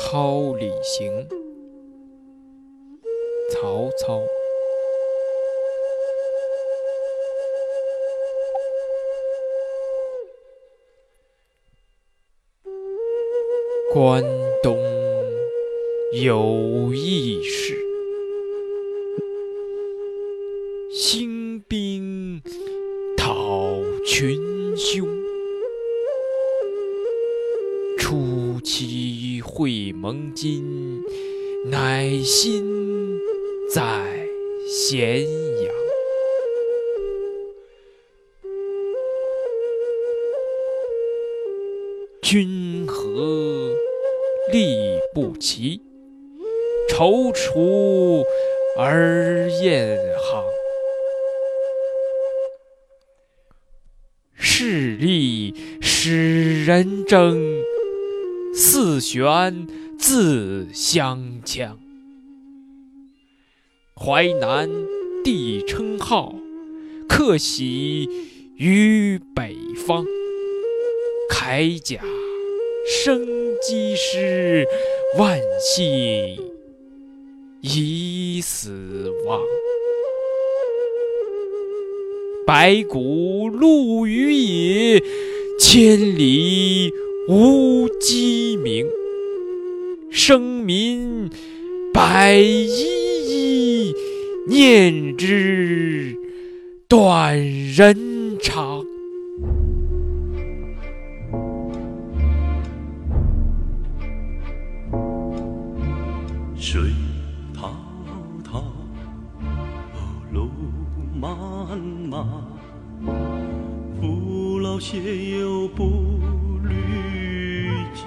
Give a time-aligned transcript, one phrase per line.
[0.00, 1.26] 蒿里行，
[3.50, 4.22] 曹操。
[13.92, 14.22] 关
[14.62, 14.78] 东
[16.12, 17.76] 有义士，
[20.92, 22.40] 兴兵
[23.16, 24.47] 讨群。
[28.68, 31.02] 初期会盟津，
[31.70, 33.18] 乃心
[33.74, 33.80] 在
[34.68, 35.74] 咸阳。
[42.20, 43.74] 君何
[44.52, 44.76] 力
[45.14, 45.80] 不齐？
[46.90, 48.22] 踌躇
[48.76, 50.44] 而雁行。
[54.36, 57.57] 势利使人争，
[58.54, 59.66] 四弦
[59.98, 61.78] 自相抢。
[63.94, 64.70] 淮南
[65.24, 66.34] 地称号，
[67.08, 68.08] 客喜
[68.56, 70.04] 于北方。
[71.30, 72.00] 铠甲
[72.86, 73.26] 生
[73.60, 74.66] 机师，
[75.18, 76.38] 万幸
[77.60, 79.42] 已死亡。
[82.46, 85.02] 白骨露于野，
[85.60, 86.90] 千里
[87.28, 88.86] 无鸡鸣。
[90.10, 91.28] 生民
[91.92, 93.94] 百依依，
[94.48, 96.16] 念之
[96.88, 97.38] 短
[97.74, 98.82] 人肠。
[106.56, 106.80] 水
[107.54, 107.70] 滔
[108.42, 108.64] 滔，
[110.32, 110.48] 路
[111.14, 112.26] 漫漫，
[114.00, 115.92] 父老携幼步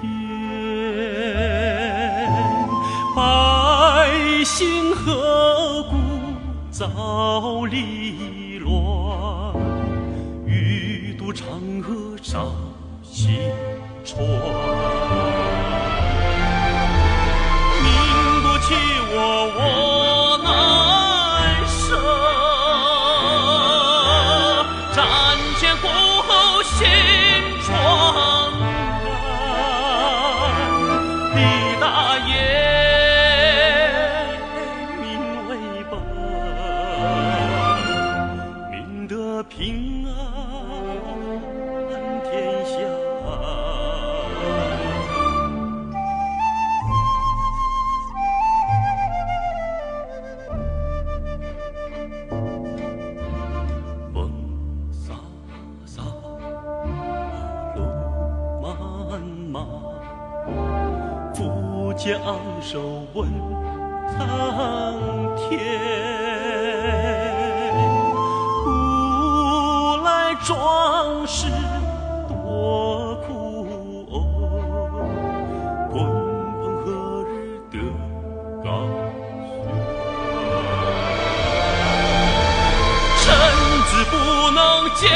[3.14, 4.08] 百
[4.44, 5.96] 姓何故
[6.70, 9.54] 遭离乱？
[10.46, 11.46] 欲渡长
[11.82, 12.46] 河上
[13.02, 13.50] 西
[14.04, 15.31] 川。
[62.02, 63.30] 富节昂首问
[64.10, 64.18] 苍
[65.36, 65.60] 天。
[68.64, 71.46] 古来壮士
[72.28, 74.26] 多苦哦，
[75.92, 76.04] 滚
[76.58, 76.90] 鹏何
[77.28, 77.30] 日
[77.70, 77.78] 得
[78.64, 78.66] 高
[83.20, 83.24] 臣
[83.86, 84.16] 子不
[84.50, 84.60] 能
[84.96, 85.06] 见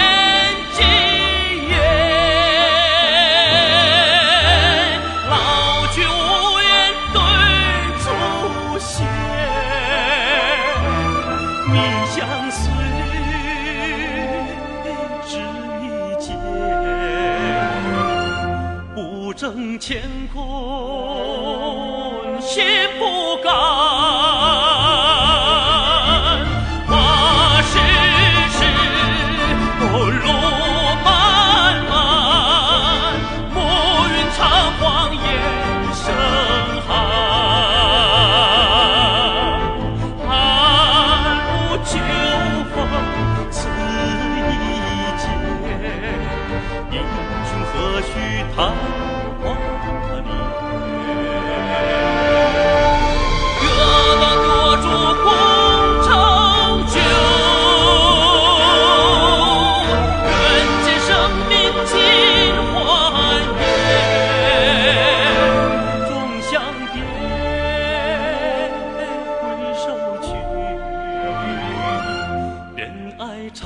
[19.88, 20.00] 乾
[20.34, 20.42] 坤
[22.40, 22.64] 心
[22.98, 24.65] 不改。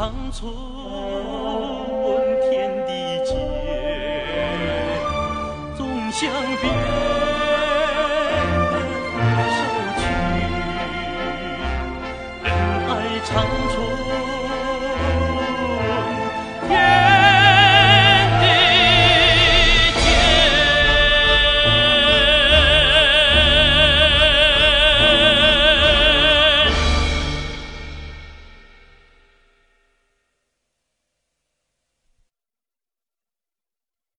[0.01, 0.51] 长存
[2.49, 3.37] 天地间，
[5.77, 6.31] 终相
[6.63, 7.10] 别。